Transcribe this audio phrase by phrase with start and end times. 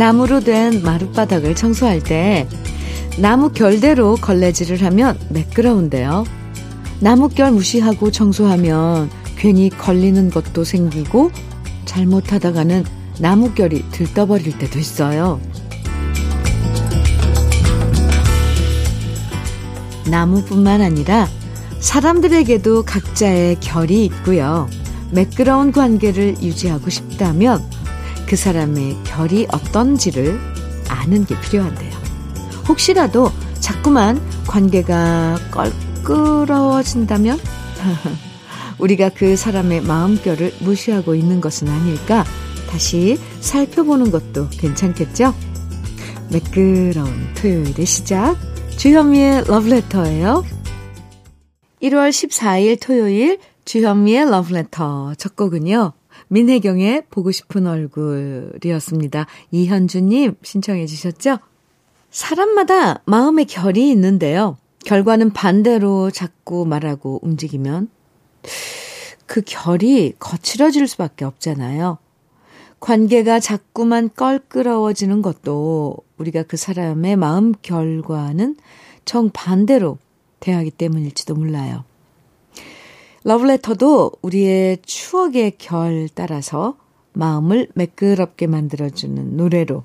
[0.00, 2.48] 나무로 된 마룻바닥을 청소할 때
[3.18, 6.24] 나무 결대로 걸레질을 하면 매끄러운데요.
[7.00, 11.30] 나무 결 무시하고 청소하면 괜히 걸리는 것도 생기고
[11.84, 12.86] 잘못하다가는
[13.18, 15.38] 나무 결이 들떠버릴 때도 있어요.
[20.10, 21.28] 나무뿐만 아니라
[21.80, 24.66] 사람들에게도 각자의 결이 있고요.
[25.10, 27.79] 매끄러운 관계를 유지하고 싶다면
[28.30, 30.38] 그 사람의 결이 어떤지를
[30.88, 31.90] 아는 게 필요한데요.
[32.68, 37.40] 혹시라도 자꾸만 관계가 껄끄러워진다면
[38.78, 42.24] 우리가 그 사람의 마음결을 무시하고 있는 것은 아닐까
[42.68, 45.34] 다시 살펴보는 것도 괜찮겠죠?
[46.30, 48.36] 매끄러운 토요일의 시작
[48.76, 50.44] 주현미의 러브레터예요.
[51.82, 55.94] 1월 14일 토요일 주현미의 러브레터 첫 곡은요.
[56.30, 59.26] 민혜경의 보고 싶은 얼굴이었습니다.
[59.50, 61.38] 이현주님 신청해 주셨죠?
[62.10, 64.56] 사람마다 마음의 결이 있는데요.
[64.84, 67.88] 결과는 반대로 자꾸 말하고 움직이면
[69.26, 71.98] 그 결이 거칠어질 수밖에 없잖아요.
[72.78, 78.56] 관계가 자꾸만 껄끄러워지는 것도 우리가 그 사람의 마음 결과는
[79.04, 79.98] 정반대로
[80.38, 81.84] 대하기 때문일지도 몰라요.
[83.24, 86.76] 러브레터도 우리의 추억의 결 따라서
[87.12, 89.84] 마음을 매끄럽게 만들어주는 노래로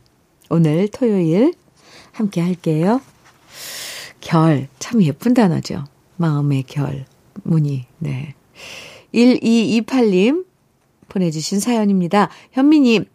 [0.50, 1.53] 오늘 토요일
[2.11, 3.02] 함께 할게요.
[4.22, 5.83] 결, 참 예쁜 단어죠.
[6.17, 7.05] 마음의 결,
[7.44, 8.36] 무늬, 네.
[9.14, 10.45] 1228님
[11.09, 12.30] 보내주신 사연입니다.
[12.52, 13.05] 현미님,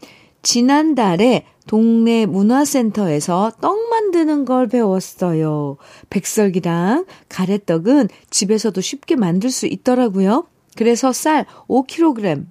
[0.42, 5.76] 지난달에 동네 문화센터에서 떡 만드는 걸 배웠어요.
[6.08, 10.46] 백설기랑 가래떡은 집에서도 쉽게 만들 수 있더라고요.
[10.76, 12.46] 그래서 쌀 5kg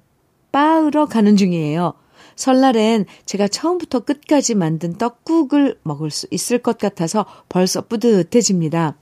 [0.51, 1.93] 빻으러 가는 중이에요.
[2.35, 8.95] 설날엔 제가 처음부터 끝까지 만든 떡국을 먹을 수 있을 것 같아서 벌써 뿌듯해집니다.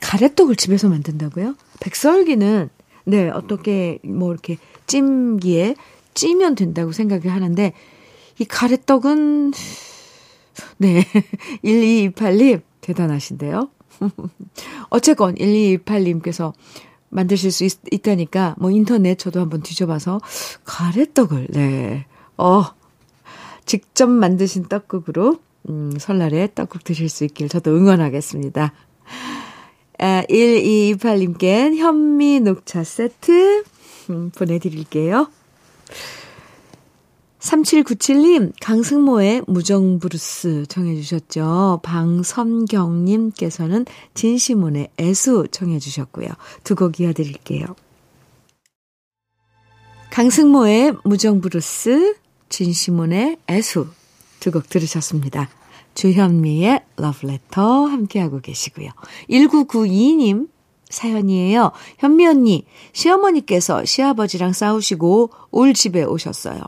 [0.00, 1.56] 가래떡을 집에서 만든다고요?
[1.80, 2.70] 백설기는
[3.04, 5.74] 네, 어떻게 뭐 이렇게 찜기에
[6.14, 7.72] 찌면 된다고 생각을 하는데
[8.38, 9.52] 이 가래떡은
[10.78, 11.04] 네.
[11.64, 13.70] 1228님 대단하신데요.
[14.90, 16.52] 어쨌건 1228님께서
[17.08, 20.20] 만드실 수 있, 있다니까 뭐 인터넷 저도 한번 뒤져봐서
[20.64, 22.06] 가래떡을 네.
[22.36, 22.64] 어.
[23.64, 28.72] 직접 만드신 떡국으로 음, 설날에 떡국 드실 수 있길 저도 응원하겠습니다.
[29.98, 33.62] 아, 1228님께 현미 녹차 세트
[34.10, 35.28] 음, 보내드릴게요.
[37.40, 41.80] 3797님, 강승모의 무정브루스 청해주셨죠.
[41.82, 46.28] 방선경님께서는 진시문의 애수 청해주셨고요.
[46.62, 47.66] 두 곡 이어드릴게요.
[50.10, 52.14] 강승모의 무정브루스,
[52.48, 53.88] 진시문의 애수
[54.38, 55.48] 두 곡 들으셨습니다.
[55.94, 58.90] 주현미의 러브레터 함께하고 계시고요.
[59.28, 60.48] 1992님
[60.92, 61.72] 사연이에요.
[61.98, 66.60] 현미 언니, 시어머니께서 시아버지랑 싸우시고 올 집에 오셨어요.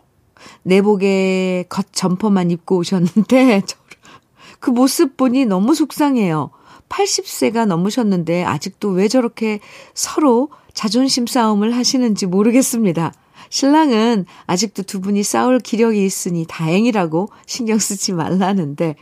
[0.63, 3.63] 내복에 겉 점퍼만 입고 오셨는데
[4.59, 6.51] 그 모습 보니 너무 속상해요.
[6.89, 9.61] 80세가 넘으셨는데 아직도 왜 저렇게
[9.95, 13.13] 서로 자존심 싸움을 하시는지 모르겠습니다.
[13.51, 18.97] 신랑은 아직도 두 분이 싸울 기력이 있으니 다행이라고 신경 쓰지 말라는데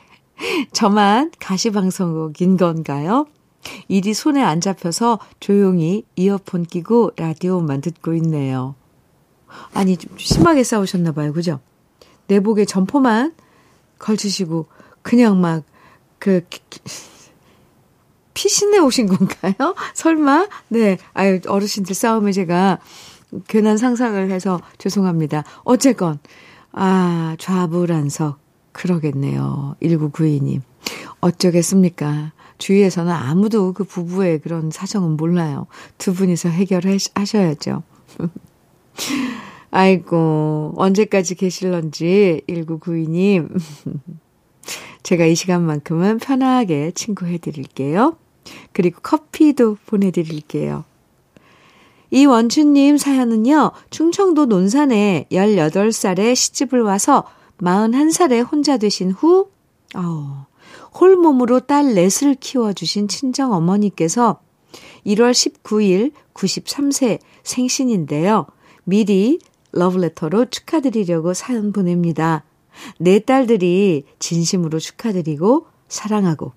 [0.73, 3.27] 저만 가시방송국인 건가요?
[3.89, 8.75] 일이 손에 안 잡혀서 조용히 이어폰 끼고 라디오만 듣고 있네요.
[9.75, 11.33] 아니, 좀 심하게 싸우셨나 봐요.
[11.33, 11.61] 그죠?
[12.29, 13.35] 내복에 점포만
[13.99, 14.67] 걸치시고
[15.03, 15.65] 그냥 막
[16.23, 16.41] 그
[18.33, 19.75] 피신내 오신 건가요?
[19.93, 20.47] 설마?
[20.69, 20.97] 네.
[21.15, 22.79] 아유, 어르신들 싸움에 제가
[23.49, 25.43] 괜한 상상을 해서 죄송합니다.
[25.65, 26.21] 어쨌건
[26.71, 28.39] 아, 좌불안석
[28.71, 29.75] 그러겠네요.
[29.83, 30.61] 1992님.
[31.21, 32.31] 어쩌겠습니까?
[32.63, 35.67] 주위에서는 아무도 그 부부의 그런 사정은 몰라요.
[35.99, 37.83] 두 분이서 해결하셔야죠.
[39.73, 43.51] 아이고, 언제까지 계실런지 1992님.
[45.03, 48.17] 제가 이 시간만큼은 편하게 친구 해 드릴게요.
[48.73, 50.85] 그리고 커피도 보내드릴게요.
[52.13, 57.25] 이 원춘님 사연은요, 충청도 논산에 18살에 시집을 와서
[57.59, 59.49] 41살에 혼자 되신 후,
[59.97, 60.47] 어,
[60.99, 64.41] 홀몸으로 딸 넷을 키워주신 친정 어머니께서
[65.07, 68.47] 1월 19일 93세 생신인데요.
[68.85, 69.39] 미리
[69.73, 72.45] 러브레터로 축하드리려고 사연 보냅니다.
[72.99, 76.53] 내 딸들이 진심으로 축하드리고 사랑하고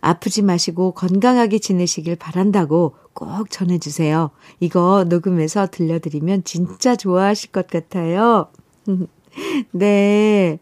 [0.00, 4.30] 아프지 마시고 건강하게 지내시길 바란다고 꼭 전해주세요.
[4.60, 8.48] 이거 녹음해서 들려드리면 진짜 좋아하실 것 같아요.
[9.72, 10.58] 네.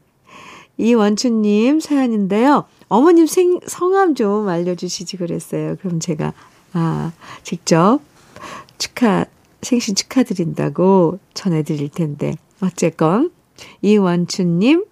[0.76, 2.66] 이원춘님 사연인데요.
[2.88, 5.76] 어머님 생, 성함 좀 알려주시지 그랬어요.
[5.76, 6.32] 그럼 제가,
[6.72, 7.12] 아,
[7.42, 8.00] 직접
[8.78, 9.24] 축하,
[9.62, 12.34] 생신 축하드린다고 전해드릴 텐데.
[12.60, 13.30] 어쨌건,
[13.82, 14.84] 이원춘님,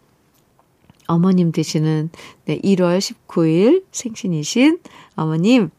[1.06, 2.10] 어머님 되시는
[2.46, 4.80] 네, 1월 19일 생신이신
[5.14, 5.70] 어머님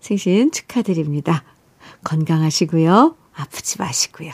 [0.00, 1.44] 생신 축하드립니다.
[2.04, 3.16] 건강하시고요.
[3.34, 4.32] 아프지 마시고요.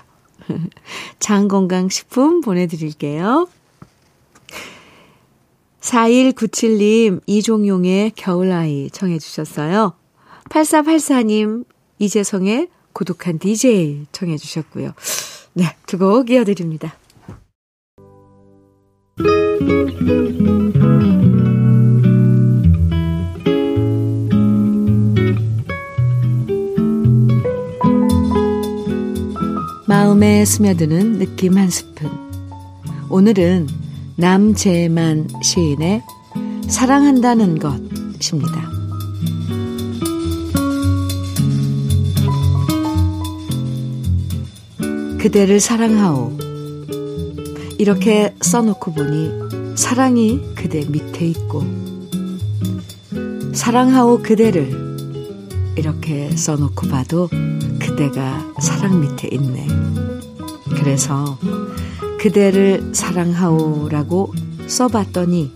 [1.19, 3.49] 장건강식품 보내드릴게요.
[5.85, 9.93] 4197님, 이종용의 겨울아이 청해주셨어요.
[10.49, 11.65] 8484님,
[11.99, 14.93] 이재성의 고독한 DJ 청해주셨고요.
[15.55, 16.97] 네, 두 곡 이어드립니다.
[29.87, 32.11] 마음에 스며드는 느낌 한 스푼.
[33.11, 33.84] 오늘은
[34.17, 36.03] 남재만 시인의
[36.69, 38.71] 사랑한다는 것입니다.
[45.19, 46.39] 그대를 사랑하오.
[47.79, 51.65] 이렇게 써놓고 보니 사랑이 그대 밑에 있고,
[53.53, 54.95] 사랑하오 그대를
[55.77, 57.29] 이렇게 써놓고 봐도
[57.81, 59.67] 그대가 사랑 밑에 있네.
[60.77, 61.39] 그래서
[62.25, 64.33] 그대를 사랑하오라고
[64.67, 65.53] 써봤더니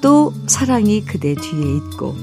[0.00, 2.16] 또 사랑이 그대 뒤에 있고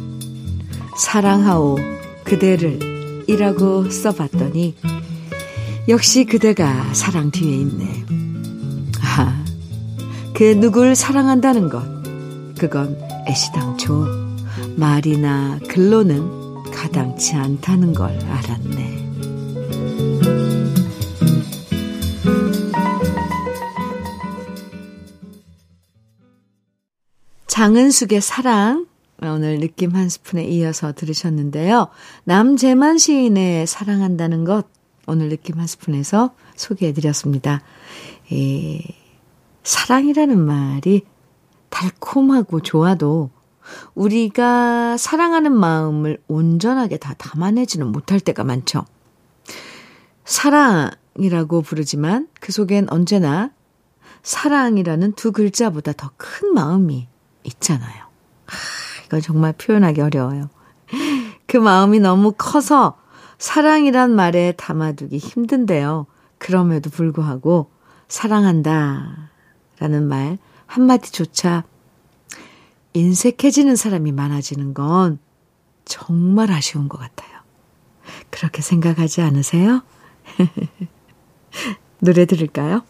[0.98, 1.78] 사랑하오
[2.26, 4.76] 그대를 이라고 써봤더니
[5.88, 8.06] 역시 그대가 사랑 뒤에 있네.
[9.02, 9.46] 아,
[10.34, 11.86] 그 누굴 사랑한다는 것,
[12.60, 13.00] 그건
[13.30, 14.06] 애시당초
[14.76, 19.03] 말이나 글로는 가당치 않다는 걸 알았네.
[27.64, 28.88] 장은숙의 사랑
[29.22, 31.88] 오늘 느낌 한 스푼에 이어서 들으셨는데요.
[32.26, 34.68] 남재만 시인의 사랑한다는 것
[35.08, 37.62] 오늘 느낌 한 스푼에서 소개해드렸습니다.
[38.34, 38.82] 에,
[39.64, 41.04] 사랑이라는 말이
[41.70, 43.30] 달콤하고 좋아도
[43.96, 48.84] 우리가 사랑하는 마음을 온전하게 다 담아내지는 못할 때가 많죠.
[50.26, 53.52] 사랑이라고 부르지만 그 속엔 언제나
[54.22, 57.13] 사랑이라는 두 글자보다 더 큰 마음이
[57.44, 58.04] 있잖아요.
[58.48, 58.52] 아,
[59.06, 60.50] 이건 정말 표현하기 어려워요.
[61.48, 62.98] 그 마음이 너무 커서
[63.38, 66.06] 사랑이란 말에 담아두기 힘든데요.
[66.38, 67.70] 그럼에도 불구하고
[68.08, 69.30] 사랑한다
[69.80, 71.64] 라는 말 한마디조차
[72.94, 75.20] 인색해지는 사람이 많아지는 건
[75.86, 77.32] 정말 아쉬운 것 같아요.
[78.30, 79.82] 그렇게 생각하지 않으세요?
[82.00, 82.84] 노래 들을까요?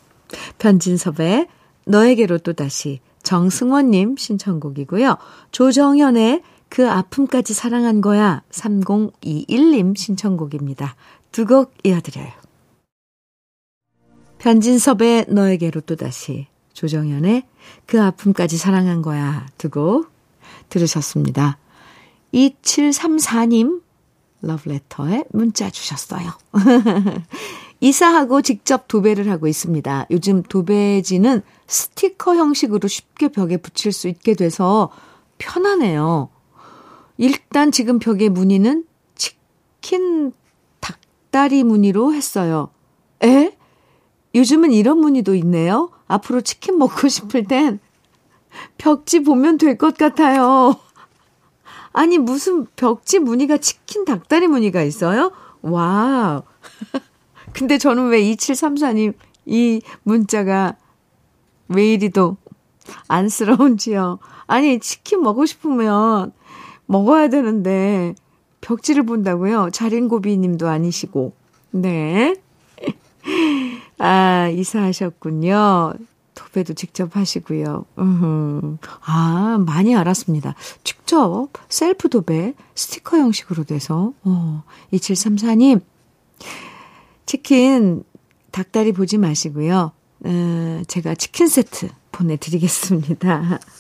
[0.60, 1.48] 변진섭의
[1.86, 5.18] 너에게로 또다시 정승원님 신청곡이고요.
[5.52, 10.96] 조정현의 그 아픔까지 사랑한 거야 3021님 신청곡입니다.
[11.32, 12.32] 두 곡 이어드려요.
[14.40, 17.44] 변진섭의 너에게로 또다시 조정현의
[17.86, 20.12] 그 아픔까지 사랑한 거야 두 곡
[20.70, 21.58] 들으셨습니다.
[22.34, 23.82] 2734님
[24.42, 26.32] 러브레터에 문자 주셨어요.
[27.84, 30.08] 이사하고 직접 도배를 하고 있습니다.
[30.10, 34.90] 요즘 도배지는 스티커 형식으로 쉽게 벽에 붙일 수 있게 돼서
[35.38, 36.30] 편하네요.
[37.18, 38.86] 일단 지금 벽에 무늬는
[39.16, 40.32] 치킨
[40.80, 42.70] 닭다리 무늬로 했어요.
[43.22, 43.58] 에?
[44.34, 45.92] 요즘은 이런 무늬도 있네요.
[46.08, 47.80] 앞으로 치킨 먹고 싶을 땐
[48.78, 50.78] 벽지 보면 될 것 같아요.
[51.92, 55.34] 아니, 무슨 벽지 무늬가 치킨 닭다리 무늬가 있어요?
[55.62, 56.44] 와우.
[57.54, 59.14] 근데 저는 왜 2734님
[59.46, 60.76] 이 문자가
[61.68, 62.38] 왜 이리도
[63.08, 64.20] 안쓰러운지요.
[64.48, 66.32] 아니, 치킨 먹고 싶으면
[66.86, 68.14] 먹어야 되는데,
[68.62, 69.70] 벽지를 본다고요?
[69.72, 71.34] 자린고비 님도 아니시고.
[71.72, 72.36] 네.
[73.98, 75.94] 아, 이사하셨군요.
[76.36, 77.86] 도배도 직접 하시고요.
[78.00, 80.56] 음, 아, 많이 알았습니다.
[80.84, 85.82] 직접 셀프 도배 스티커 형식으로 돼서, 어, 2734님,
[87.26, 88.04] 치킨
[88.52, 89.92] 닭다리 보지 마시고요.
[90.26, 93.60] 어, 제가 치킨 세트 보내드리겠습니다.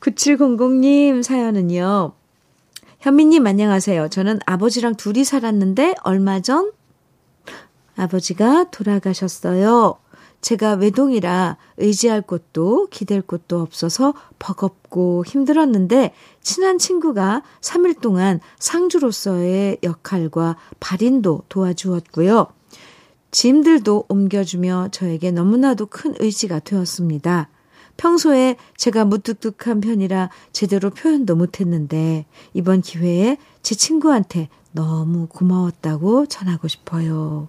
[0.00, 2.12] 9700님 사연은요.
[3.00, 4.08] 현미님 안녕하세요.
[4.08, 6.72] 저는 아버지랑 둘이 살았는데 얼마 전
[7.96, 9.98] 아버지가 돌아가셨어요.
[10.40, 20.56] 제가 외동이라 의지할 곳도 기댈 곳도 없어서 버겁고 힘들었는데 친한 친구가 3일 동안 상주로서의 역할과
[20.80, 22.46] 발인도 도와주었고요.
[23.30, 27.50] 짐들도 옮겨주며 저에게 너무나도 큰 의지가 되었습니다.
[27.96, 37.48] 평소에 제가 무뚝뚝한 편이라 제대로 표현도 못했는데 이번 기회에 제 친구한테 너무 고마웠다고 전하고 싶어요.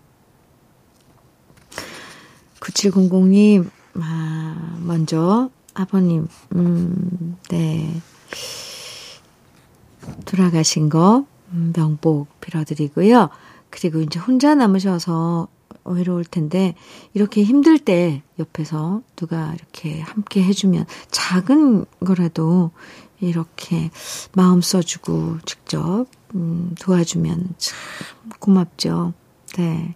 [2.59, 8.01] 9700님, 아, 먼저 아버님, 음, 네.
[10.25, 13.29] 돌아가신 거 음, 명복 빌어드리고요.
[13.69, 15.47] 그리고 이제 혼자 남으셔서
[15.85, 16.75] 외로울 텐데
[17.13, 22.71] 이렇게 힘들 때 옆에서 누가 이렇게 함께 해주면 작은 거라도
[23.19, 23.89] 이렇게
[24.33, 27.77] 마음 써주고 직접 음, 도와주면 참
[28.39, 29.13] 고맙죠.
[29.57, 29.95] 네.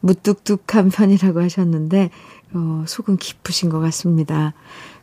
[0.00, 2.10] 무뚝뚝한 편이라고 하셨는데
[2.54, 4.54] 어, 속은 깊으신 것 같습니다.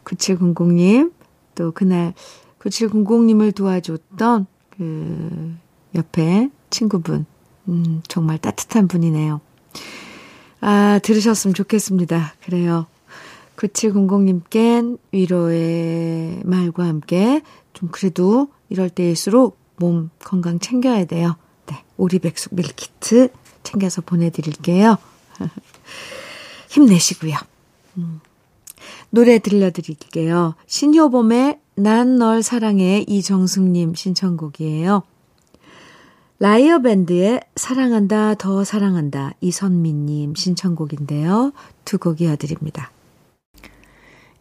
[0.03, 1.11] 9700님
[1.55, 2.13] 또 그날
[2.59, 5.55] 9700님을 도와줬던 그
[5.95, 7.25] 옆에 친구분
[7.67, 9.41] 음, 정말 따뜻한 분이네요.
[10.61, 12.33] 아, 들으셨으면 좋겠습니다.
[12.43, 12.85] 그래요.
[13.55, 17.41] 9700님께 위로의 말과 함께
[17.73, 21.35] 좀 그래도 이럴 때일수록 몸 건강 챙겨야 돼요.
[21.67, 21.83] 네.
[21.97, 23.29] 오리백숙 밀키트
[23.63, 24.97] 챙겨서 보내드릴게요.
[26.69, 27.35] 힘내시고요.
[27.97, 28.19] 음.
[29.09, 30.55] 노래 들려드릴게요.
[30.67, 35.03] 신효범의 난 널 사랑해 이정숙님 신청곡이에요.
[36.39, 41.53] 라이어 밴드의 사랑한다 더 사랑한다 이선미님 신청곡인데요.
[41.85, 42.91] 두 곡 이어드립니다.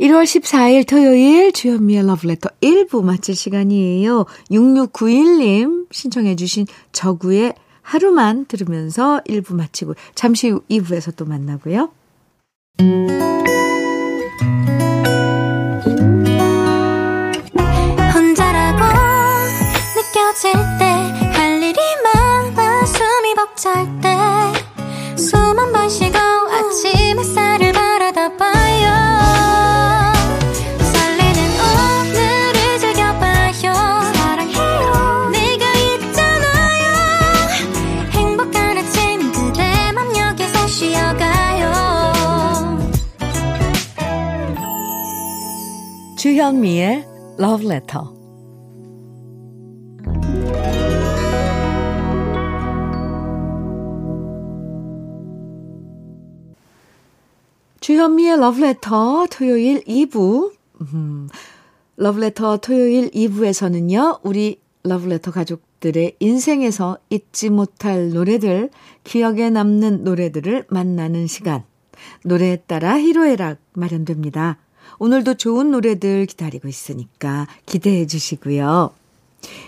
[0.00, 4.24] 1월 14일 토요일 주현미의 러브레터 1부 마칠 시간이에요.
[4.50, 7.54] 6691님 신청해 주신 저구의
[7.90, 11.90] 하루만 들으면서 1부 마치고 잠시 후 2부에서 또 만나고요.
[18.14, 18.78] 혼자라고
[19.96, 20.84] 느껴질 때
[21.32, 24.08] 할 일이 많아 숨이 벅찰 때
[25.16, 27.69] 숨 한 번 쉬고 아침 햇살을
[46.50, 47.06] 주현미의
[47.38, 48.06] Love Letter
[57.78, 60.52] 주현미의 러브레터 토요일 2부.
[60.80, 61.28] 음,
[61.96, 68.70] 러브레터 토요일 2부에서는요, 우리 러브레터 가족들의 인생에서 잊지 못할 노래들,
[69.04, 71.62] 기억에 남는 노래들을 만나는 시간.
[72.24, 74.58] 노래에 따라 히로애락 마련됩니다.
[75.00, 78.90] 오늘도 좋은 노래들 기다리고 있으니까 기대해 주시고요.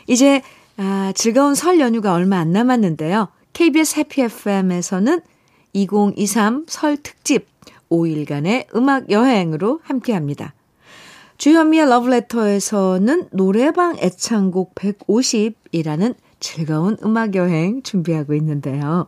[0.07, 0.43] 이제
[0.77, 3.29] 아, 즐거운 설 연휴가 얼마 안 남았는데요.
[3.55, 5.23] KBS 해피 FM에서는
[5.73, 7.47] 2023 설 특집
[7.91, 10.53] 5일간의 음악 여행으로 함께 합니다.
[11.39, 19.07] 주현미의 러브레터에서는 노래방 애창곡 150이라는 즐거운 음악 여행 준비하고 있는데요.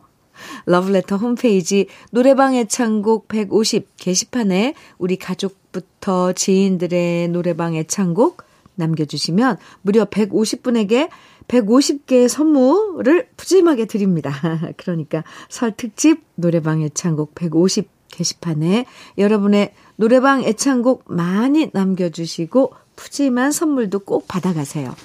[0.65, 8.43] 러브레터 홈페이지 노래방 애창곡 150 게시판에 우리 가족 부터 지인들의 노래방 애창곡
[8.75, 11.09] 남겨주시면 무려 150분에게
[11.49, 14.31] 150개의 선물을 푸짐하게 드립니다.
[14.77, 18.85] 그러니까 설 특집 노래방 애창곡 150 게시판에
[19.17, 24.95] 여러분의 노래방 애창곡 많이 남겨주시고 푸짐한 선물도 꼭 받아가세요.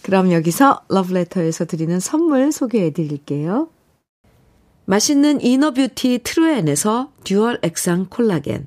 [0.00, 3.68] 그럼 여기서 러브레터에서 드리는 선물 소개해 드릴게요.
[4.86, 8.66] 맛있는 inner beauty 트루엔에서 dual 액상 콜라겐,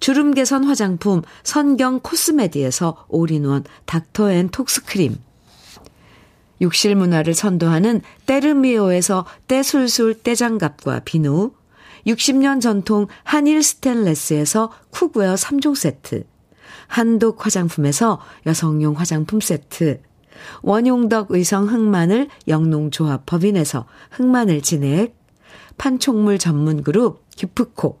[0.00, 5.16] 주름 개선 화장품 선경 코스메디에서 올인원 닥터앤톡스크림,
[6.62, 11.52] 욕실 문화를 선도하는 때르미오에서 때술술 때장갑과 비누,
[12.06, 16.24] 60년 전통 한일 스텐레스에서 cookware 3종 세트,
[16.86, 20.00] 한독 화장품에서 여성용 화장품 세트,
[20.62, 25.16] 원용덕 의성 흑마늘 영농조합 법인에서 흑마늘 진액,
[25.78, 28.00] 판촉물 전문 그룹 기프코,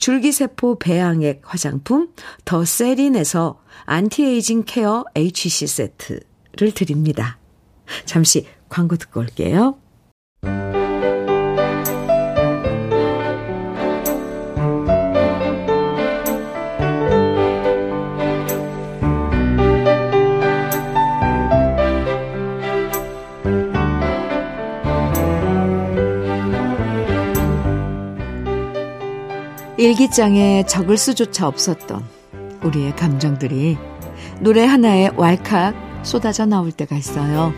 [0.00, 2.08] 줄기세포 배양액 화장품
[2.44, 7.38] 더 세린에서 anti-aging care HC 세트를 드립니다.
[8.06, 9.78] 잠시 광고 듣고 올게요.
[29.90, 32.04] 일기장에 적을 수조차 없었던
[32.62, 33.76] 우리의 감정들이
[34.38, 37.52] 노래 하나에 왈칵 쏟아져 나올 때가 있어요.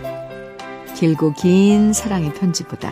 [0.96, 2.90] 길고 긴 사랑의 편지보다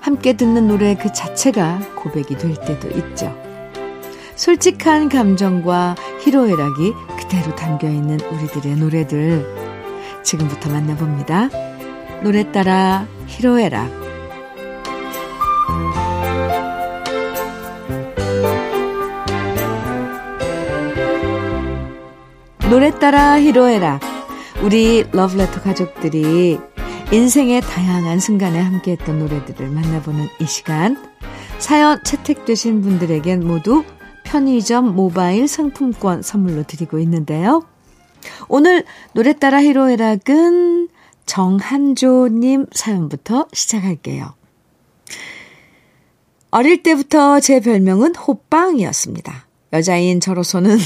[0.00, 3.32] 함께 듣는 노래 그 자체가 고백이 될 때도 있죠.
[4.34, 9.46] 솔직한 감정과 희로애락이 그대로 담겨 있는 우리들의 노래들
[10.24, 11.50] 지금부터 만나봅니다.
[12.24, 14.01] 노래 따라 희로애락
[22.72, 24.00] 노래 따라 히로에락.
[24.62, 26.58] 우리 러브레터 가족들이
[27.12, 30.96] 인생의 다양한 순간에 함께했던 노래들을 만나보는 이 시간.
[31.58, 33.84] 사연 채택되신 분들에겐 모두
[34.24, 37.62] 편의점 모바일 상품권 선물로 드리고 있는데요.
[38.48, 40.88] 오늘 노래 따라 히로에락은
[41.26, 44.32] 정한조님 사연부터 시작할게요.
[46.50, 49.46] 어릴 때부터 제 별명은 호빵이었습니다.
[49.74, 50.78] 여자인 저로서는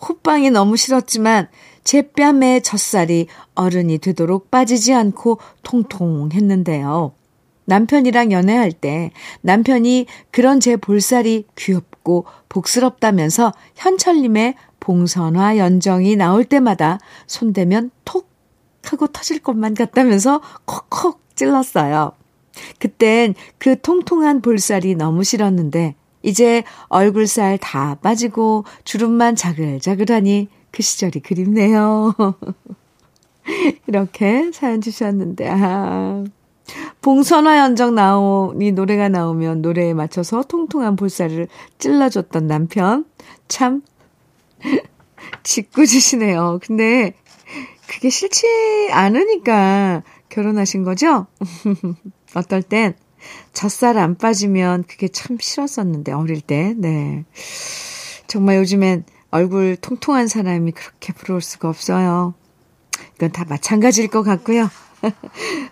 [0.00, 1.48] 호빵이 너무 싫었지만
[1.84, 7.12] 제 뺨에 젖살이 어른이 되도록 빠지지 않고 통통했는데요.
[7.64, 9.10] 남편이랑 연애할 때
[9.42, 18.30] 남편이 그런 제 볼살이 귀엽고 복스럽다면서 현철님의 봉선화 연정이 나올 때마다 손대면 톡
[18.84, 22.12] 하고 터질 것만 같다면서 콕콕 찔렀어요.
[22.78, 32.14] 그땐 그 통통한 볼살이 너무 싫었는데 이제 얼굴살 다 빠지고 주름만 자글자글하니 그 시절이 그립네요.
[33.86, 36.24] 이렇게 사연 주셨는데, 아.
[37.00, 43.06] 봉선화 연정 나오니 노래가 나오면 노래에 맞춰서 통통한 볼살을 찔러줬던 남편.
[43.48, 43.82] 참,
[45.42, 46.58] 짓궂으시네요.
[46.62, 47.14] 근데
[47.86, 51.26] 그게 싫지 않으니까 결혼하신 거죠?
[52.36, 52.94] 어떨 땐
[53.52, 56.74] 젖살 안 빠지면 그게 참 싫었었는데, 어릴 때.
[56.76, 57.24] 네.
[58.26, 62.34] 정말 요즘엔 얼굴 통통한 사람이 그렇게 부러울 수가 없어요.
[63.16, 64.70] 이건 다 마찬가지일 것 같고요.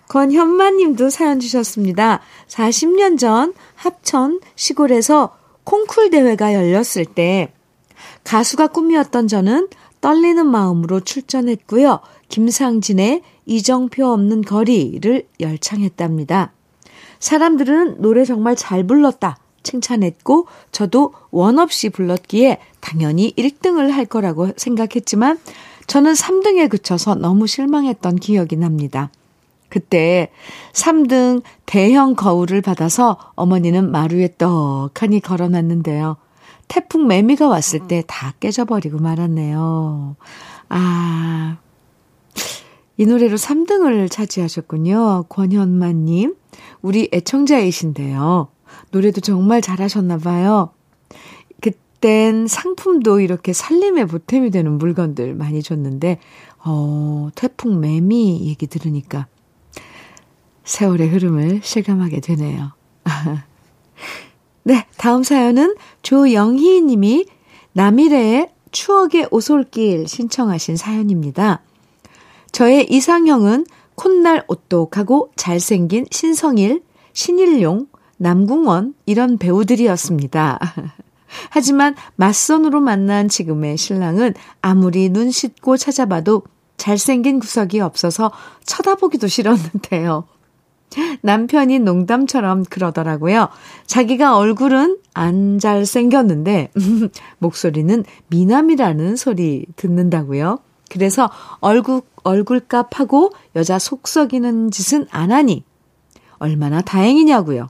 [0.09, 2.21] 권현만 님도 사연 주셨습니다.
[2.47, 7.51] 40년 전 합천 시골에서 콩쿨 대회가 열렸을 때
[8.23, 9.69] 가수가 꿈이었던 저는
[10.01, 11.99] 떨리는 마음으로 출전했고요.
[12.29, 16.53] 김상진의 이정표 없는 거리를 열창했답니다.
[17.19, 19.37] 사람들은 노래 정말 잘 불렀다.
[19.63, 25.39] 칭찬했고, 저도 원 없이 불렀기에 당연히 1등을 할 거라고 생각했지만,
[25.87, 29.09] 저는 3등에 그쳐서 너무 실망했던 기억이 납니다.
[29.69, 30.31] 그때
[30.73, 36.17] 3등 대형 거울을 받아서 어머니는 마루에 떡하니 걸어놨는데요.
[36.69, 40.15] 태풍 매미가 왔을 때 다 깨져버리고 말았네요.
[40.69, 41.57] 아,
[42.97, 45.25] 이 노래로 3등을 차지하셨군요.
[45.29, 46.35] 권현만님.
[46.87, 48.47] 우리 애청자이신데요.
[48.91, 50.69] 노래도 정말 잘하셨나 봐요.
[51.59, 56.19] 그땐 상품도 이렇게 살림에 보탬이 되는 물건들 많이 줬는데,
[56.63, 59.27] 어, 태풍 매미 얘기 들으니까
[60.63, 62.71] 세월의 흐름을 실감하게 되네요.
[64.63, 67.25] 네, 다음 사연은 조영희 님이
[67.73, 71.61] 남일의 추억의 오솔길 신청하신 사연입니다.
[72.53, 73.65] 저의 이상형은
[73.97, 76.83] 콧날 오똑하고 잘생긴 신성일,
[77.13, 80.59] 신일용, 남궁원 이런 배우들이었습니다.
[81.49, 86.43] 하지만 맞선으로 만난 지금의 신랑은 아무리 눈 씻고 찾아봐도
[86.77, 88.31] 잘생긴 구석이 없어서
[88.65, 90.25] 쳐다보기도 싫었는데요.
[91.21, 93.49] 남편이 농담처럼 그러더라고요.
[93.87, 96.71] 자기가 얼굴은 안 잘생겼는데,
[97.39, 100.59] 목소리는 미남이라는 소리 듣는다고요.
[100.89, 105.63] 그래서 얼굴, 얼굴값 하고 여자 속 썩이는 짓은 안 하니
[106.37, 107.69] 얼마나 다행이냐고요.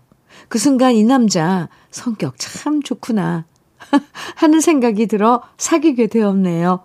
[0.50, 3.46] 그 순간 이 남자 성격 참 좋구나
[4.36, 6.84] 하는 생각이 들어 사귀게 되었네요.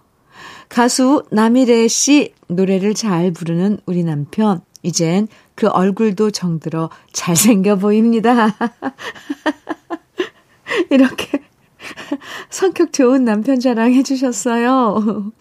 [0.68, 8.56] 가수 남일애 씨 노래를 잘 부르는 우리 남편 이젠 그 얼굴도 정들어 잘생겨 보입니다.
[10.90, 11.42] 이렇게
[12.50, 15.32] 성격 좋은 남편 자랑해 주셨어요.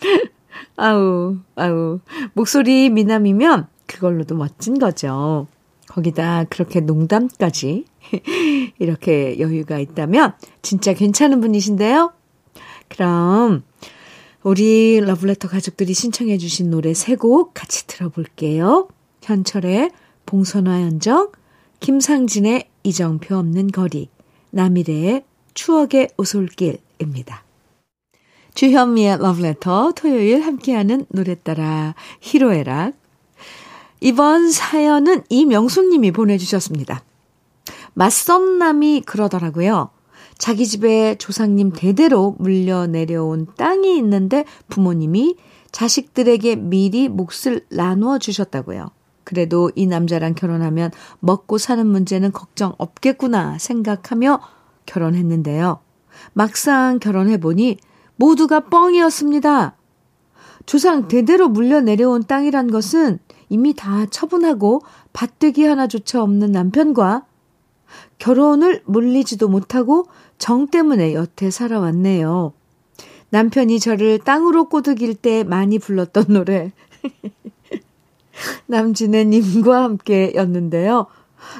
[0.76, 2.00] 아우, 아우.
[2.34, 5.46] 목소리 미남이면 그걸로도 멋진 거죠.
[5.88, 7.84] 거기다 그렇게 농담까지
[8.78, 12.12] 이렇게 여유가 있다면 진짜 괜찮은 분이신데요?
[12.88, 13.64] 그럼
[14.42, 18.88] 우리 러블레터 가족들이 신청해 주신 노래 세 곡 같이 들어볼게요.
[19.22, 19.90] 현철의
[20.26, 21.30] 봉선화 연정,
[21.80, 24.08] 김상진의 이정표 없는 거리,
[24.50, 27.44] 남일의 추억의 오솔길입니다.
[28.54, 32.94] 주현미의 러브레터 토요일 함께하는 노래 따라 히로에락
[34.00, 37.02] 이번 사연은 이명숙님이 보내주셨습니다.
[37.94, 39.90] 맞선 남이 그러더라고요.
[40.38, 45.36] 자기 집에 조상님 대대로 물려 내려온 땅이 있는데 부모님이
[45.70, 48.90] 자식들에게 미리 몫을 나누어 주셨다고요.
[49.24, 54.40] 그래도 이 남자랑 결혼하면 먹고 사는 문제는 걱정 없겠구나 생각하며
[54.86, 55.78] 결혼했는데요.
[56.32, 57.76] 막상 결혼해보니
[58.20, 59.74] 모두가 뻥이었습니다.
[60.66, 64.82] 조상 대대로 물려 내려온 땅이란 것은 이미 다 처분하고
[65.14, 67.24] 밭되기 하나조차 없는 남편과
[68.18, 70.06] 결혼을 물리지도 못하고
[70.36, 72.52] 정 때문에 여태 살아왔네요.
[73.30, 76.72] 남편이 저를 땅으로 꼬드길 때 많이 불렀던 노래.
[78.66, 81.06] 남진애님과 함께 였는데요.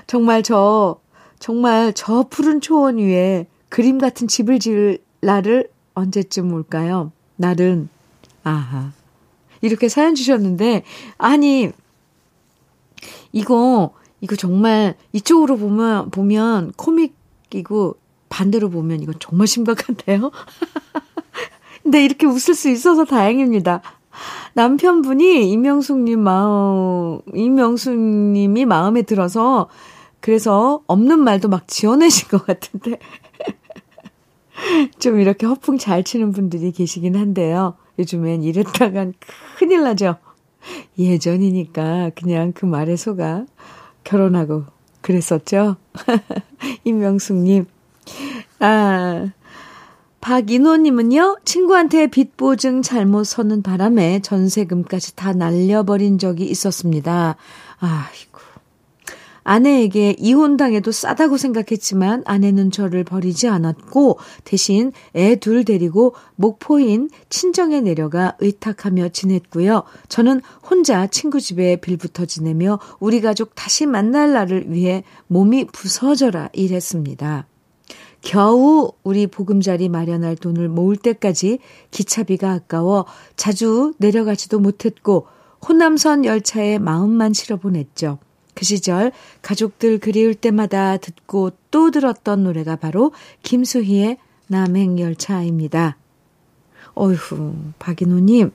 [0.07, 1.01] 정말 저,
[1.39, 5.71] 정말 저 푸른 초원 위에 그림 같은 집을 지을 날을
[6.01, 7.13] 언제쯤 올까요?
[7.37, 7.89] 날은,
[8.43, 8.93] 아하.
[9.61, 10.85] 이렇게 사연 주셨는데,
[11.19, 11.71] 아니,
[13.33, 17.97] 이거, 이거 정말 이쪽으로 보면, 보면 코믹이고
[18.29, 20.31] 반대로 보면 이거 정말 심각한데요?
[21.83, 23.83] 근데 이렇게 웃을 수 있어서 다행입니다.
[24.55, 29.69] 남편분이 이명숙님 마음, 이명숙님이 마음에 들어서
[30.21, 32.99] 그래서 없는 말도 막 지어내신 것 같은데.
[34.99, 37.75] 좀 이렇게 허풍 잘 치는 분들이 계시긴 한데요.
[37.99, 39.15] 요즘엔 이랬다간
[39.59, 40.17] 큰일 나죠.
[40.99, 43.47] 예전이니까 그냥 그 말에 속아
[44.05, 44.65] 결혼하고
[45.01, 45.77] 그랬었죠.
[46.85, 47.67] 임명숙님.
[48.59, 49.31] 아,
[50.21, 57.37] 박인호님은요, 친구한테 빚 보증 잘못 서는 바람에 전세금까지 다 날려버린 적이 있었습니다.
[57.79, 58.50] 아이고.
[59.51, 68.37] 아내에게 이혼당해도 싸다고 생각했지만 아내는 저를 버리지 않았고 대신 애 둘 데리고 목포인 친정에 내려가
[68.39, 69.83] 의탁하며 지냈고요.
[70.09, 77.47] 저는 혼자 친구 집에 빌부터 지내며 우리 가족 다시 만날 날을 위해 몸이 부서져라 일했습니다.
[78.21, 81.59] 겨우 우리 보금자리 마련할 돈을 모을 때까지
[81.91, 85.27] 기차비가 아까워 자주 내려가지도 못했고
[85.67, 88.19] 호남선 열차에 마음만 실어 보냈죠.
[88.55, 95.97] 그 시절 가족들 그리울 때마다 듣고 또 들었던 노래가 바로 김수희의 남행열차입니다.
[96.95, 98.53] 어휴, 박인호님.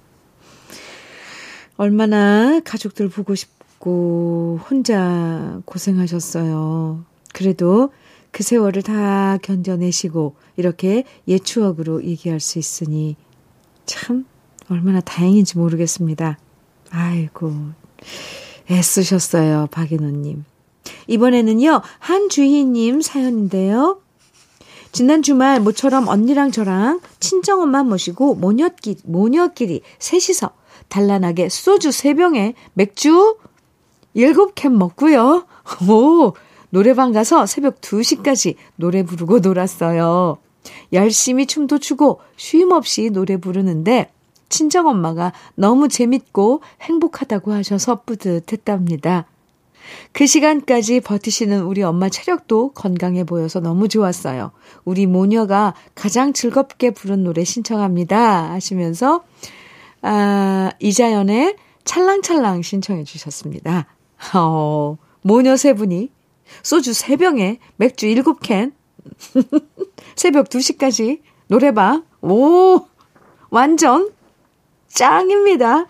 [1.77, 7.03] 얼마나 가족들 보고 싶고 혼자 고생하셨어요.
[7.33, 7.91] 그래도
[8.31, 13.15] 그 세월을 다 견뎌내시고 이렇게 옛 추억으로 얘기할 수 있으니
[13.85, 14.25] 참
[14.69, 16.37] 얼마나 다행인지 모르겠습니다.
[16.89, 17.53] 아이고,
[18.69, 20.45] 애쓰셨어요, 박인호님.
[21.07, 23.99] 이번에는요, 한주희님 사연인데요.
[24.91, 30.51] 지난 주말 모처럼 언니랑 저랑 친정엄마 모시고 모녀끼리, 모녀끼리 셋이서
[30.87, 33.37] 단란하게 소주 3병에 맥주
[34.15, 35.45] 7캔 먹고요.
[35.89, 36.33] 오,
[36.69, 40.37] 노래방 가서 새벽 2시까지 노래 부르고 놀았어요.
[40.93, 44.11] 열심히 춤도 추고 쉼 없이 노래 부르는데
[44.49, 49.25] 친정엄마가 너무 재밌고 행복하다고 하셔서 뿌듯했답니다.
[50.11, 54.51] 그 시간까지 버티시는 우리 엄마 체력도 건강해 보여서 너무 좋았어요.
[54.83, 58.51] 우리 모녀가 가장 즐겁게 부른 노래 신청합니다.
[58.51, 59.23] 하시면서,
[60.01, 63.87] 아, 이자연의 찰랑찰랑 신청해 주셨습니다.
[64.33, 66.09] 어, 모녀 세 분이
[66.63, 68.73] 소주 3병에 맥주 7캔,
[70.15, 72.87] 새벽 2시까지 노래방, 오,
[73.49, 74.09] 완전
[74.95, 75.85] 짱입니다.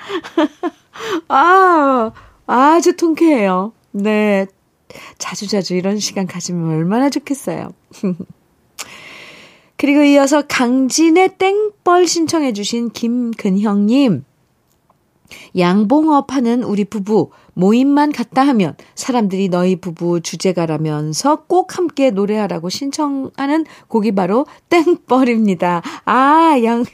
[1.30, 2.12] 아,
[2.46, 3.72] 아주 통쾌해요.
[3.92, 4.48] 네.
[5.18, 7.70] 자주 자주 이런 시간 가지면 얼마나 좋겠어요.
[9.78, 14.24] 그리고 이어서 강진의 땡벌 신청해주신 김근형님.
[15.58, 23.66] 양봉업 하는 우리 부부 모임만 갔다 하면 사람들이 너희 부부 주제가라면서 꼭 함께 노래하라고 신청하는
[23.88, 25.82] 곡이 바로 땡벌입니다.
[26.06, 26.86] 아, 양,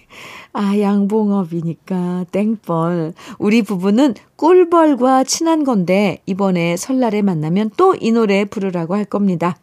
[0.54, 3.14] 아, 양봉업이니까 땡벌.
[3.40, 9.58] 우리 부부는 꿀벌과 친한 건데 이번에 설날에 만나면 또 이 노래 부르라고 할 겁니다.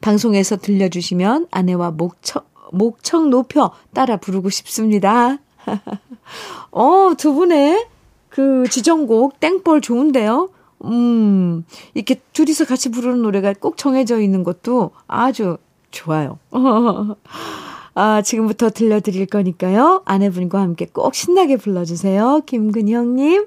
[0.00, 5.38] 방송에서 들려주시면 아내와 목청, 목청 높여 따라 부르고 싶습니다.
[6.70, 7.86] 어, 두 분의
[8.28, 10.48] 그 지정곡 땡벌 좋은데요?
[10.84, 15.58] 음, 이렇게 둘이서 같이 부르는 노래가 꼭 정해져 있는 것도 아주
[15.90, 16.38] 좋아요.
[17.94, 20.02] 아, 지금부터 들려드릴 거니까요.
[20.04, 22.42] 아내분과 함께 꼭 신나게 불러주세요.
[22.46, 23.46] 김근형님.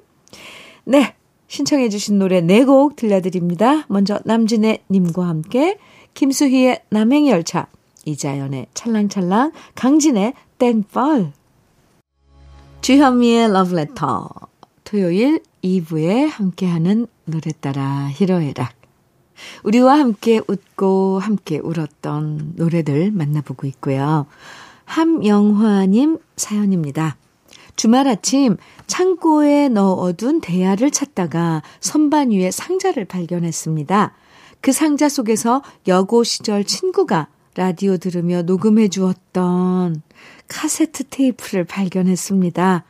[0.85, 1.15] 네.
[1.47, 3.85] 신청해주신 노래 네곡 들려드립니다.
[3.87, 5.77] 먼저 남진의 님과 함께,
[6.15, 7.67] 김수희의 남행열차,
[8.05, 11.31] 이자연의 찰랑찰랑, 강진의 땡벌.
[12.81, 14.29] 주현미의 러브레터.
[14.83, 18.82] 토요일 2부에 함께하는 노래 따라 히로에락.
[19.63, 24.25] 우리와 함께 웃고 함께 울었던 노래들 만나보고 있고요.
[24.85, 27.17] 함영화님 사연입니다.
[27.75, 34.13] 주말 아침 창고에 넣어둔 대야를 찾다가 선반 위에 상자를 발견했습니다.
[34.61, 40.01] 그 상자 속에서 여고 시절 친구가 라디오 들으며 녹음해 주었던
[40.47, 42.83] 카세트 테이프를 발견했습니다.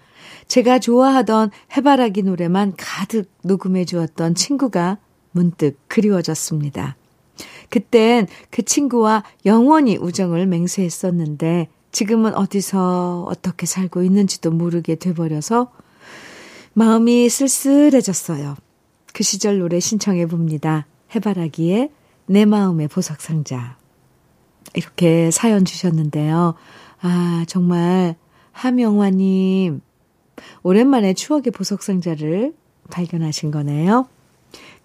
[0.48, 4.98] 제가 좋아하던 해바라기 노래만 가득 녹음해 주었던 친구가
[5.34, 6.96] 문득 그리워졌습니다.
[7.70, 15.72] 그땐 그 친구와 영원히 우정을 맹세했었는데 지금은 어디서 어떻게 살고 있는지도 모르게 돼버려서
[16.74, 18.56] 마음이 쓸쓸해졌어요.
[19.14, 20.88] 그 시절 노래 신청해 봅니다.
[21.16, 21.92] 해바라기에
[22.26, 23.78] 내 마음의 보석상자.
[24.74, 26.56] 이렇게 사연 주셨는데요.
[27.02, 28.16] 아, 정말
[28.54, 29.82] 함영화님,
[30.64, 32.56] 오랜만에 추억의 보석상자를
[32.90, 34.08] 발견하신 거네요.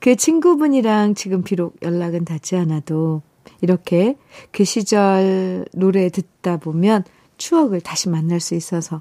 [0.00, 3.22] 그 친구분이랑 지금 비록 연락은 닿지 않아도
[3.60, 4.16] 이렇게
[4.52, 7.04] 그 시절 노래 듣다 보면
[7.36, 9.00] 추억을 다시 만날 수 있어서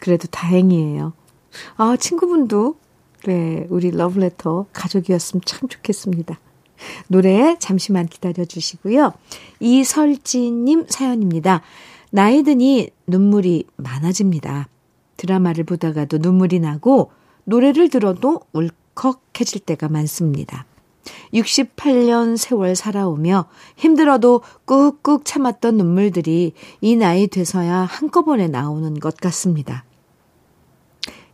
[0.00, 1.12] 그래도 다행이에요.
[1.76, 2.76] 아, 친구분도
[3.24, 6.38] 네, 우리 러브레터 가족이었으면 참 좋겠습니다.
[7.08, 9.12] 노래 잠시만 기다려 주시고요.
[9.60, 11.62] 이설지님 사연입니다.
[12.10, 14.68] 나이 드니 눈물이 많아집니다.
[15.16, 17.10] 드라마를 보다가도 눈물이 나고
[17.44, 20.66] 노래를 들어도 울 컥해질 때가 많습니다.
[21.32, 29.84] 68년 세월 살아오며 힘들어도 꾹꾹 참았던 눈물들이 이 나이 돼서야 한꺼번에 나오는 것 같습니다.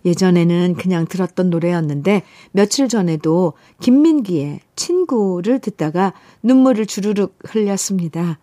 [0.04, 2.22] 예전에는 그냥 들었던 노래였는데
[2.52, 8.38] 며칠 전에도 김민기의 친구를 듣다가 눈물을 주르륵 흘렸습니다.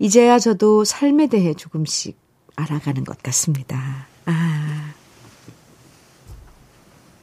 [0.00, 2.18] 이제야 저도 삶에 대해 조금씩
[2.56, 4.08] 알아가는 것 같습니다.
[4.26, 4.92] 아.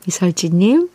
[0.07, 0.89] 이설지님,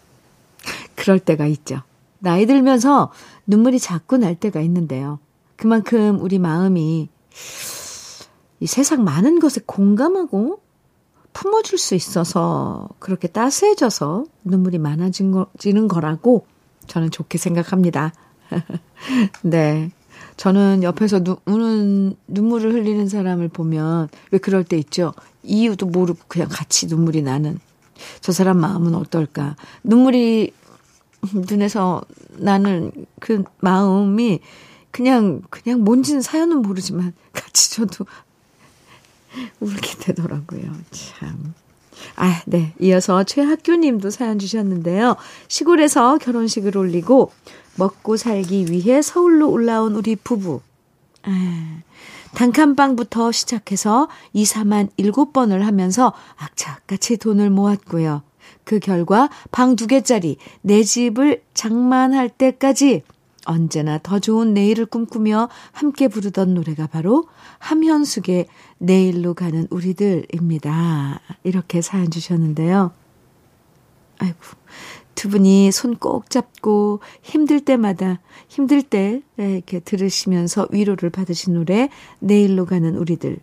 [1.00, 1.80] 그럴 때가 있죠.
[2.18, 3.10] 나이 들면서
[3.46, 5.18] 눈물이 자꾸 날 때가 있는데요.
[5.56, 7.08] 그만큼 우리 마음이
[8.60, 10.60] 이 세상 많은 것에 공감하고
[11.32, 16.44] 품어줄 수 있어서 그렇게 따스해져서 눈물이 많아지는 거라고
[16.86, 18.12] 저는 좋게 생각합니다.
[19.42, 19.90] 네.
[20.36, 25.14] 저는 옆에서 누, 우는 눈물을 흘리는 사람을 보면 왜 그럴 때 있죠?
[25.42, 27.58] 이유도 모르고 그냥 같이 눈물이 나는
[28.20, 29.56] 저 사람 마음은 어떨까?
[29.82, 30.52] 눈물이
[31.32, 34.40] 눈에서 나는 그 마음이
[34.90, 38.06] 그냥 그냥 뭔지는 사연은 모르지만 같이 저도
[39.60, 40.72] 울게 되더라고요.
[40.90, 41.54] 참.
[42.16, 42.74] 아, 네.
[42.80, 45.16] 이어서 최학규 님도 사연 주셨는데요.
[45.48, 47.30] 시골에서 결혼식을 올리고
[47.76, 50.60] 먹고 살기 위해 서울로 올라온 우리 부부.
[51.22, 51.82] 아,
[52.34, 58.22] 단칸방부터 시작해서 이사만 7번을 하면서 악착같이 돈을 모았고요.
[58.64, 63.02] 그 결과 방 두 개짜리 내 집을 장만할 때까지
[63.46, 67.26] 언제나 더 좋은 내일을 꿈꾸며 함께 부르던 노래가 바로
[67.58, 68.46] 함현숙의
[68.78, 71.20] 내일로 가는 우리들입니다.
[71.44, 72.92] 이렇게 사연 주셨는데요.
[74.18, 74.38] 아이고,
[75.14, 81.88] 두 분이 손 꼭 잡고 힘들 때마다 힘들 때 이렇게 들으시면서 위로를 받으신 노래
[82.20, 83.38] 내일로 가는 우리들.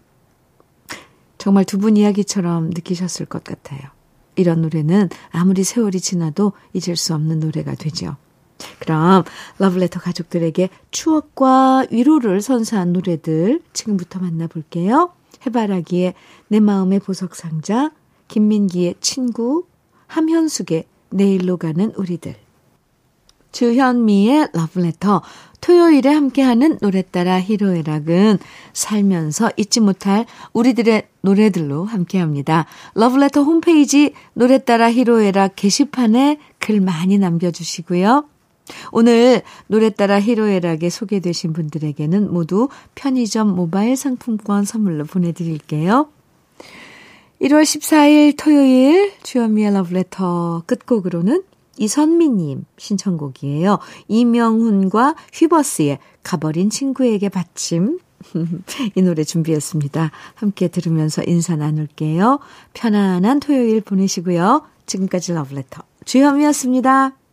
[1.39, 3.96] 정말 두 분 이야기처럼 느끼셨을 것 같아요.
[4.37, 8.15] 이런 노래는 아무리 세월이 지나도 잊을 수 없는 노래가 되죠.
[8.79, 9.23] 그럼
[9.59, 15.11] 러브레터 가족들에게 추억과 위로를 선사한 노래들 지금부터 만나볼게요.
[15.45, 16.13] 해바라기의
[16.47, 17.91] 내 마음의 보석 상자,
[18.27, 19.65] 김민기의 친구,
[20.07, 22.46] 함현숙의 내일로 가는 우리들.
[23.57, 25.23] 주현미의 러브레터
[25.61, 28.37] 토요일에 함께하는 노래 따라 히로에락은
[28.71, 32.67] 살면서 잊지 못할 우리들의 노래들로 함께합니다.
[32.93, 38.25] 러브레터 홈페이지 노래 따라 히로에락 게시판에 글 많이 남겨주시고요.
[38.91, 46.09] 오늘 노래 따라 히로에락에 소개되신 분들에게는 모두 편의점 모바일 상품권 선물로 보내드릴게요.
[47.41, 51.41] 1월 14일 토요일 주현미의 러브레터 끝곡으로는
[51.77, 53.79] 이선미님 신청곡이에요.
[54.07, 57.99] 이명훈과 휘버스의 가버린 친구에게 받침
[58.95, 60.11] 이 노래 준비했습니다.
[60.35, 62.39] 함께 들으면서 인사 나눌게요.
[62.73, 64.63] 편안한 토요일 보내시고요.
[64.85, 67.26] 지금까지 러브레터 주현미였습니다.